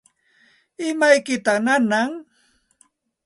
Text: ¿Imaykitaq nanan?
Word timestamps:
¿Imaykitaq 0.87 1.57
nanan? 1.65 2.11